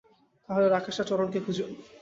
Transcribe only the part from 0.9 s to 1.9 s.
আর চরণকে খুঁজুন।